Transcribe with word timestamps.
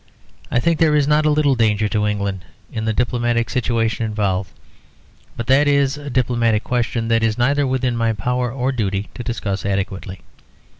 I 0.49 0.59
think 0.59 0.79
there 0.79 0.95
is 0.95 1.07
not 1.07 1.27
a 1.27 1.29
little 1.29 1.53
danger 1.53 1.87
to 1.89 2.07
England 2.07 2.43
in 2.73 2.85
the 2.85 2.91
diplomatic 2.91 3.51
situation 3.51 4.03
involved; 4.03 4.49
but 5.37 5.45
that 5.45 5.67
is 5.67 5.95
a 5.95 6.09
diplomatic 6.09 6.63
question 6.63 7.07
that 7.09 7.21
it 7.21 7.27
is 7.27 7.37
neither 7.37 7.67
within 7.67 7.95
my 7.95 8.11
power 8.13 8.51
or 8.51 8.71
duty 8.71 9.09
to 9.13 9.23
discuss 9.23 9.63
adequately. 9.63 10.21